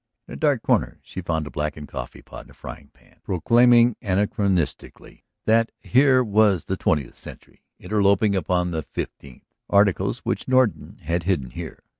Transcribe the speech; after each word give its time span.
In 0.27 0.33
a 0.33 0.37
dark 0.37 0.63
corner 0.63 0.97
she 1.03 1.21
found 1.21 1.45
a 1.45 1.51
blackened 1.51 1.87
coffee 1.87 2.23
pot 2.23 2.41
and 2.45 2.49
a 2.49 2.53
frying 2.55 2.89
pan, 2.91 3.19
proclaiming 3.21 3.95
anachronistically 4.01 5.21
that 5.45 5.71
here 5.79 6.23
was 6.23 6.65
the 6.65 6.75
twentieth 6.75 7.15
century 7.15 7.61
interloping 7.77 8.35
upon 8.35 8.71
the 8.71 8.81
fifteenth, 8.81 9.45
articles 9.69 10.25
which 10.25 10.47
Norton 10.47 10.97
had 11.03 11.21
hidden 11.25 11.51
here. 11.51 11.83